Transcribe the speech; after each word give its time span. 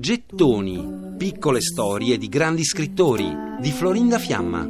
Gettoni, 0.00 1.16
piccole 1.18 1.60
storie 1.60 2.16
di 2.16 2.28
grandi 2.30 2.64
scrittori 2.64 3.30
di 3.60 3.70
Florinda 3.70 4.18
Fiamma. 4.18 4.66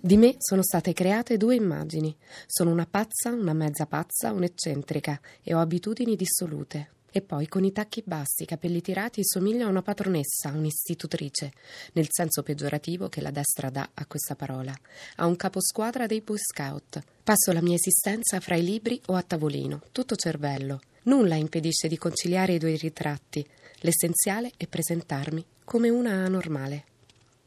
Di 0.00 0.16
me 0.16 0.36
sono 0.38 0.62
state 0.62 0.92
create 0.92 1.36
due 1.36 1.56
immagini. 1.56 2.16
Sono 2.46 2.70
una 2.70 2.86
pazza, 2.88 3.32
una 3.32 3.52
mezza 3.52 3.86
pazza, 3.86 4.30
un'eccentrica 4.30 5.20
e 5.42 5.54
ho 5.54 5.58
abitudini 5.58 6.14
dissolute. 6.14 6.90
E 7.16 7.22
poi 7.22 7.48
con 7.48 7.64
i 7.64 7.72
tacchi 7.72 8.02
bassi, 8.04 8.42
i 8.42 8.44
capelli 8.44 8.82
tirati, 8.82 9.24
somiglio 9.24 9.64
a 9.64 9.70
una 9.70 9.80
patronessa, 9.80 10.50
un'istitutrice, 10.50 11.50
nel 11.94 12.08
senso 12.10 12.42
peggiorativo 12.42 13.08
che 13.08 13.22
la 13.22 13.30
destra 13.30 13.70
dà 13.70 13.88
a 13.94 14.04
questa 14.04 14.34
parola, 14.34 14.78
a 15.14 15.24
un 15.24 15.34
caposquadra 15.34 16.04
dei 16.04 16.20
Boy 16.20 16.36
Scout. 16.36 17.02
Passo 17.24 17.52
la 17.52 17.62
mia 17.62 17.76
esistenza 17.76 18.38
fra 18.40 18.56
i 18.56 18.62
libri 18.62 19.00
o 19.06 19.14
a 19.14 19.22
tavolino, 19.22 19.80
tutto 19.92 20.14
cervello. 20.14 20.80
Nulla 21.04 21.36
impedisce 21.36 21.88
di 21.88 21.96
conciliare 21.96 22.52
i 22.52 22.58
due 22.58 22.76
ritratti. 22.76 23.42
L'essenziale 23.76 24.52
è 24.58 24.66
presentarmi 24.66 25.42
come 25.64 25.88
una 25.88 26.22
anormale. 26.22 26.84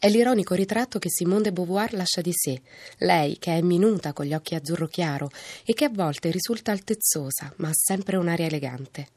È 0.01 0.07
l'ironico 0.07 0.55
ritratto 0.55 0.97
che 0.97 1.09
Simone 1.09 1.41
de 1.41 1.51
Beauvoir 1.51 1.91
lascia 1.91 2.21
di 2.21 2.31
sé, 2.33 2.61
lei 2.99 3.37
che 3.37 3.57
è 3.57 3.61
minuta 3.61 4.13
con 4.13 4.25
gli 4.25 4.33
occhi 4.33 4.55
azzurro 4.55 4.87
chiaro 4.87 5.29
e 5.65 5.73
che 5.73 5.83
a 5.83 5.89
volte 5.89 6.31
risulta 6.31 6.71
altezzosa, 6.71 7.51
ma 7.57 7.67
ha 7.67 7.73
sempre 7.73 8.15
un'aria 8.15 8.45
elegante. 8.45 9.09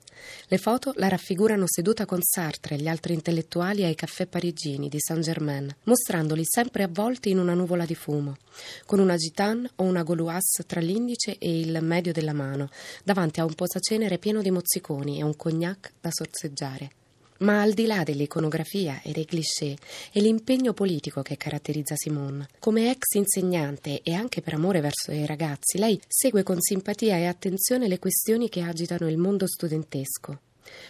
Le 0.49 0.59
foto 0.59 0.93
la 0.97 1.07
raffigurano 1.07 1.67
seduta 1.69 2.05
con 2.05 2.19
Sartre 2.21 2.75
e 2.75 2.79
gli 2.79 2.89
altri 2.89 3.15
intellettuali 3.15 3.85
ai 3.85 3.95
caffè 3.95 4.27
parigini 4.27 4.89
di 4.89 4.99
Saint-Germain, 4.99 5.73
mostrandoli 5.85 6.43
sempre 6.45 6.83
avvolti 6.83 7.31
in 7.31 7.39
una 7.39 7.55
nuvola 7.55 7.85
di 7.85 7.95
fumo, 7.95 8.39
con 8.85 8.99
una 8.99 9.15
gitane 9.15 9.71
o 9.77 9.85
una 9.85 10.03
gauloise 10.03 10.65
tra 10.67 10.81
l'indice 10.81 11.39
e 11.39 11.61
il 11.61 11.79
medio 11.81 12.13
della 12.13 12.33
mano, 12.33 12.71
davanti 13.05 13.39
a 13.39 13.45
un 13.45 13.55
posacenere 13.55 14.19
pieno 14.19 14.43
di 14.43 14.51
mozziconi 14.51 15.21
e 15.21 15.23
un 15.23 15.37
cognac 15.37 15.93
da 16.01 16.09
sorseggiare. 16.11 17.02
Ma 17.43 17.61
al 17.61 17.73
di 17.73 17.87
là 17.87 18.05
dell'iconografia 18.05 19.01
e 19.03 19.11
dei 19.11 19.25
cliché, 19.25 19.77
è 20.13 20.21
l'impegno 20.21 20.73
politico 20.73 21.23
che 21.23 21.37
caratterizza 21.37 21.97
Simone. 21.97 22.49
Come 22.61 22.91
ex 22.91 23.15
insegnante 23.15 24.01
e 24.03 24.15
anche 24.15 24.43
per 24.43 24.55
amore 24.55 24.81
verso 24.81 25.11
i 25.11 25.27
ragazzi, 25.27 25.79
lei 25.79 26.01
segue 26.07 26.45
con 26.45 26.61
simpatia 26.61 27.17
e 27.17 27.27
attenzione 27.27 27.89
le 27.89 27.99
questioni 27.99 28.49
che 28.49 28.61
agitano 28.61 29.09
il 29.09 29.19
mondo 29.19 29.49
studentesco. 29.49 30.39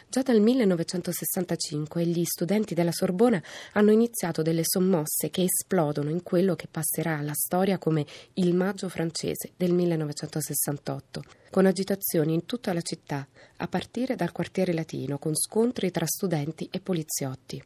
Già 0.09 0.23
dal 0.23 0.41
1965 0.41 2.05
gli 2.05 2.25
studenti 2.25 2.75
della 2.75 2.92
Sorbona 2.92 3.42
hanno 3.73 3.91
iniziato 3.91 4.42
delle 4.42 4.62
sommosse 4.65 5.31
che 5.31 5.45
esplodono 5.45 6.11
in 6.11 6.23
quello 6.23 6.55
che 6.55 6.69
passerà 6.70 7.19
alla 7.19 7.34
storia 7.34 7.78
come 7.78 8.05
il 8.34 8.55
Maggio 8.55 8.89
francese 8.89 9.53
del 9.56 9.73
1968, 9.73 11.23
con 11.50 11.67
agitazioni 11.67 12.34
in 12.34 12.47
tutta 12.47 12.73
la 12.73 12.83
città, 12.83 13.27
a 13.56 13.69
partire 13.69 14.17
dal 14.17 14.33
quartiere 14.33 14.73
latino, 14.73 15.19
con 15.19 15.34
scontri 15.34 15.91
tra 15.91 16.06
studenti 16.06 16.69
e 16.70 16.81
poliziotti. 16.81 17.62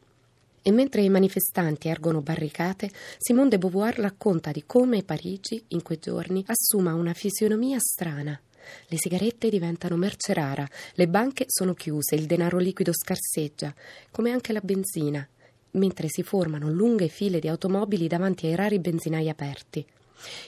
E 0.61 0.71
mentre 0.71 1.01
i 1.01 1.09
manifestanti 1.09 1.87
ergono 1.87 2.21
barricate, 2.21 2.91
Simone 3.17 3.49
de 3.49 3.57
Beauvoir 3.57 3.99
racconta 3.99 4.51
di 4.51 4.63
come 4.65 5.03
Parigi, 5.03 5.63
in 5.69 5.81
quei 5.81 5.97
giorni, 5.97 6.43
assuma 6.47 6.93
una 6.93 7.13
fisionomia 7.13 7.79
strana 7.79 8.37
le 8.87 8.97
sigarette 8.97 9.49
diventano 9.49 9.95
merce 9.95 10.33
rara, 10.33 10.67
le 10.93 11.07
banche 11.07 11.45
sono 11.47 11.73
chiuse, 11.73 12.15
il 12.15 12.25
denaro 12.25 12.57
liquido 12.57 12.91
scarseggia, 12.93 13.73
come 14.11 14.31
anche 14.31 14.53
la 14.53 14.61
benzina, 14.61 15.27
mentre 15.71 16.07
si 16.09 16.23
formano 16.23 16.69
lunghe 16.69 17.07
file 17.07 17.39
di 17.39 17.47
automobili 17.47 18.07
davanti 18.07 18.47
ai 18.47 18.55
rari 18.55 18.79
benzinai 18.79 19.29
aperti. 19.29 19.85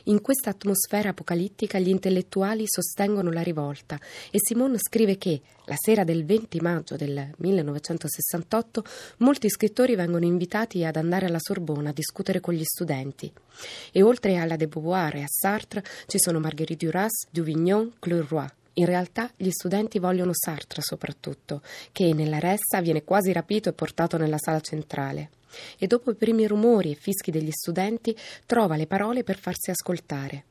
In 0.06 0.22
questa 0.22 0.50
atmosfera 0.50 1.10
apocalittica 1.10 1.80
gli 1.80 1.90
intellettuali 1.90 2.64
sostengono 2.68 3.32
la 3.32 3.42
rivolta 3.42 4.00
e 4.32 4.38
Simone 4.40 4.78
scrive 4.78 5.18
che, 5.18 5.42
la 5.66 5.76
sera 5.78 6.04
del 6.04 6.26
20 6.26 6.60
maggio 6.62 6.96
del 6.96 7.30
1968, 7.38 8.84
molti 9.18 9.50
scrittori 9.50 9.96
vengono 9.96 10.26
invitati 10.26 10.84
ad 10.84 10.96
andare 10.96 11.28
alla 11.28 11.40
Sorbona 11.40 11.90
a 11.90 11.94
discutere 11.94 12.40
con 12.40 12.54
gli 12.54 12.64
studenti. 12.64 13.32
E 13.92 14.02
oltre 14.02 14.38
alla 14.38 14.56
de 14.56 14.68
Beauvoir 14.68 15.16
e 15.18 15.22
a 15.22 15.28
Sartre 15.28 15.84
ci 16.08 16.18
sono 16.20 16.40
Marguerite 16.40 16.86
Duras, 16.86 17.28
Duvignon, 17.30 17.94
Clerroy. 18.00 18.48
In 18.74 18.86
realtà 18.86 19.30
gli 19.36 19.50
studenti 19.50 20.00
vogliono 20.00 20.32
Sartre 20.34 20.82
soprattutto, 20.82 21.62
che 21.92 22.14
nella 22.14 22.40
ressa 22.40 22.82
viene 22.82 23.04
quasi 23.04 23.32
rapito 23.32 23.70
e 23.70 23.74
portato 23.74 24.18
nella 24.18 24.38
sala 24.40 24.62
centrale 24.62 25.32
e 25.78 25.88
dopo 25.88 26.12
i 26.12 26.16
primi 26.16 26.48
rumori 26.48 26.92
e 26.92 26.96
fischi 26.96 27.32
degli 27.32 27.52
studenti 27.52 28.16
trova 28.46 28.76
le 28.76 28.88
parole 28.88 29.24
per 29.24 29.38
farsi 29.38 29.72
ascoltare. 29.72 30.46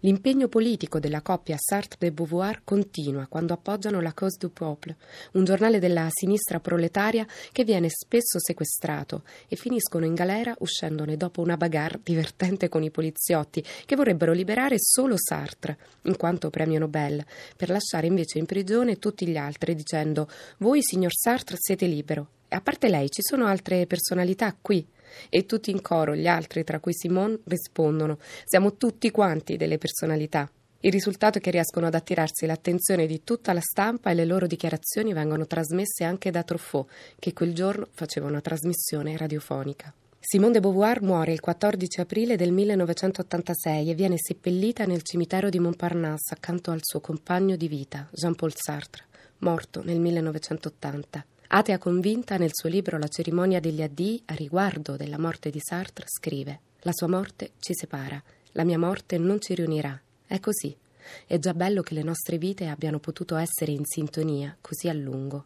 L'impegno 0.00 0.48
politico 0.48 0.98
della 0.98 1.20
coppia 1.20 1.56
Sartre 1.58 1.98
de 1.98 2.12
Beauvoir 2.12 2.62
continua 2.64 3.26
quando 3.26 3.52
appoggiano 3.52 4.00
la 4.00 4.14
Cause 4.14 4.38
du 4.38 4.52
Peuple, 4.52 4.96
un 5.32 5.44
giornale 5.44 5.78
della 5.78 6.08
sinistra 6.10 6.60
proletaria 6.60 7.26
che 7.52 7.64
viene 7.64 7.88
spesso 7.90 8.38
sequestrato 8.38 9.24
e 9.48 9.56
finiscono 9.56 10.04
in 10.04 10.14
galera 10.14 10.54
uscendone 10.58 11.16
dopo 11.16 11.40
una 11.40 11.56
bagarre 11.56 12.00
divertente 12.02 12.68
con 12.68 12.82
i 12.82 12.90
poliziotti 12.90 13.64
che 13.84 13.96
vorrebbero 13.96 14.32
liberare 14.32 14.76
solo 14.78 15.16
Sartre, 15.18 15.78
in 16.02 16.16
quanto 16.16 16.50
premio 16.50 16.78
Nobel, 16.78 17.24
per 17.56 17.70
lasciare 17.70 18.06
invece 18.06 18.38
in 18.38 18.46
prigione 18.46 18.98
tutti 18.98 19.26
gli 19.26 19.36
altri 19.36 19.74
dicendo 19.74 20.28
Voi, 20.58 20.82
signor 20.82 21.12
Sartre, 21.14 21.56
siete 21.58 21.86
libero 21.86 22.28
a 22.48 22.60
parte 22.60 22.88
lei, 22.88 23.10
ci 23.10 23.22
sono 23.22 23.46
altre 23.46 23.86
personalità 23.86 24.56
qui? 24.60 24.86
E 25.28 25.46
tutti 25.46 25.70
in 25.70 25.82
coro, 25.82 26.14
gli 26.14 26.26
altri, 26.26 26.64
tra 26.64 26.80
cui 26.80 26.94
Simone, 26.94 27.38
rispondono: 27.44 28.18
Siamo 28.44 28.76
tutti 28.76 29.10
quanti 29.10 29.56
delle 29.56 29.78
personalità. 29.78 30.50
Il 30.80 30.92
risultato 30.92 31.38
è 31.38 31.40
che 31.40 31.50
riescono 31.50 31.86
ad 31.86 31.94
attirarsi 31.94 32.46
l'attenzione 32.46 33.06
di 33.06 33.24
tutta 33.24 33.52
la 33.52 33.60
stampa 33.60 34.10
e 34.10 34.14
le 34.14 34.24
loro 34.24 34.46
dichiarazioni 34.46 35.12
vengono 35.12 35.46
trasmesse 35.46 36.04
anche 36.04 36.30
da 36.30 36.44
Truffaut, 36.44 36.88
che 37.18 37.32
quel 37.32 37.52
giorno 37.52 37.88
faceva 37.92 38.28
una 38.28 38.40
trasmissione 38.40 39.16
radiofonica. 39.16 39.92
Simone 40.20 40.52
de 40.52 40.60
Beauvoir 40.60 41.02
muore 41.02 41.32
il 41.32 41.40
14 41.40 42.00
aprile 42.00 42.36
del 42.36 42.52
1986 42.52 43.90
e 43.90 43.94
viene 43.94 44.16
seppellita 44.18 44.84
nel 44.84 45.02
cimitero 45.02 45.48
di 45.48 45.58
Montparnasse 45.58 46.34
accanto 46.34 46.70
al 46.70 46.80
suo 46.82 47.00
compagno 47.00 47.56
di 47.56 47.66
vita, 47.66 48.08
Jean-Paul 48.12 48.52
Sartre, 48.54 49.04
morto 49.38 49.82
nel 49.82 49.98
1980. 49.98 51.24
Atea 51.50 51.78
convinta, 51.78 52.36
nel 52.36 52.50
suo 52.52 52.68
libro 52.68 52.98
La 52.98 53.08
cerimonia 53.08 53.58
degli 53.58 53.80
addii, 53.80 54.20
a 54.26 54.34
riguardo 54.34 54.96
della 54.96 55.18
morte 55.18 55.48
di 55.48 55.60
Sartre, 55.60 56.04
scrive: 56.06 56.60
La 56.80 56.92
sua 56.92 57.08
morte 57.08 57.52
ci 57.58 57.72
separa, 57.74 58.22
la 58.52 58.64
mia 58.64 58.78
morte 58.78 59.16
non 59.16 59.40
ci 59.40 59.54
riunirà. 59.54 59.98
È 60.26 60.38
così. 60.40 60.76
È 61.26 61.38
già 61.38 61.54
bello 61.54 61.80
che 61.80 61.94
le 61.94 62.02
nostre 62.02 62.36
vite 62.36 62.66
abbiano 62.66 62.98
potuto 62.98 63.34
essere 63.36 63.72
in 63.72 63.86
sintonia 63.86 64.54
così 64.60 64.90
a 64.90 64.92
lungo. 64.92 65.44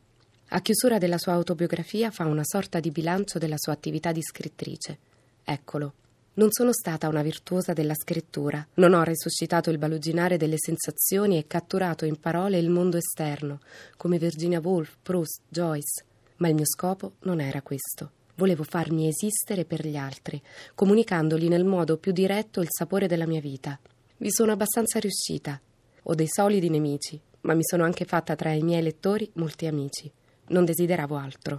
A 0.48 0.60
chiusura 0.60 0.98
della 0.98 1.18
sua 1.18 1.34
autobiografia 1.34 2.10
fa 2.10 2.26
una 2.26 2.44
sorta 2.44 2.80
di 2.80 2.90
bilancio 2.90 3.38
della 3.38 3.56
sua 3.56 3.72
attività 3.72 4.10
di 4.10 4.22
scrittrice. 4.22 4.98
Eccolo. 5.44 5.94
Non 6.34 6.50
sono 6.50 6.72
stata 6.72 7.08
una 7.08 7.20
virtuosa 7.20 7.74
della 7.74 7.94
scrittura, 7.94 8.66
non 8.74 8.94
ho 8.94 9.02
resuscitato 9.02 9.68
il 9.68 9.76
baluginare 9.76 10.38
delle 10.38 10.56
sensazioni 10.56 11.36
e 11.36 11.46
catturato 11.46 12.06
in 12.06 12.18
parole 12.18 12.58
il 12.58 12.70
mondo 12.70 12.96
esterno, 12.96 13.60
come 13.98 14.16
Virginia 14.16 14.58
Woolf, 14.58 14.96
Proust, 15.02 15.42
Joyce, 15.46 16.04
ma 16.36 16.48
il 16.48 16.54
mio 16.54 16.64
scopo 16.64 17.16
non 17.24 17.38
era 17.38 17.60
questo. 17.60 18.12
Volevo 18.36 18.62
farmi 18.62 19.08
esistere 19.08 19.66
per 19.66 19.86
gli 19.86 19.96
altri, 19.96 20.40
comunicandogli 20.74 21.48
nel 21.48 21.66
modo 21.66 21.98
più 21.98 22.12
diretto 22.12 22.62
il 22.62 22.68
sapore 22.70 23.06
della 23.06 23.26
mia 23.26 23.40
vita. 23.40 23.78
Vi 24.16 24.30
sono 24.30 24.52
abbastanza 24.52 24.98
riuscita. 24.98 25.60
Ho 26.04 26.14
dei 26.14 26.28
solidi 26.28 26.70
nemici, 26.70 27.20
ma 27.42 27.52
mi 27.52 27.62
sono 27.62 27.84
anche 27.84 28.06
fatta 28.06 28.34
tra 28.36 28.52
i 28.52 28.62
miei 28.62 28.82
lettori 28.82 29.30
molti 29.34 29.66
amici. 29.66 30.10
Non 30.46 30.64
desideravo 30.64 31.14
altro. 31.14 31.58